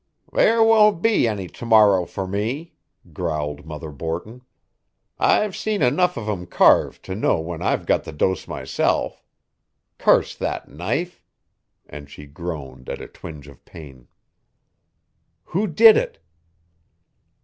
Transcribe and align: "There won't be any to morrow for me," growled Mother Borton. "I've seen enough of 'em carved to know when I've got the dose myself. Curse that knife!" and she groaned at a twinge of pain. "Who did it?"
"There 0.33 0.63
won't 0.63 1.03
be 1.03 1.27
any 1.27 1.47
to 1.49 1.63
morrow 1.63 2.07
for 2.07 2.25
me," 2.25 2.73
growled 3.13 3.67
Mother 3.67 3.91
Borton. 3.91 4.41
"I've 5.19 5.55
seen 5.55 5.83
enough 5.83 6.17
of 6.17 6.27
'em 6.27 6.47
carved 6.47 7.03
to 7.05 7.13
know 7.13 7.39
when 7.39 7.61
I've 7.61 7.85
got 7.85 8.03
the 8.05 8.11
dose 8.11 8.47
myself. 8.47 9.23
Curse 9.99 10.33
that 10.37 10.67
knife!" 10.67 11.21
and 11.87 12.09
she 12.09 12.25
groaned 12.25 12.89
at 12.89 12.99
a 12.99 13.07
twinge 13.07 13.47
of 13.47 13.63
pain. 13.63 14.07
"Who 15.45 15.67
did 15.67 15.95
it?" 15.97 16.17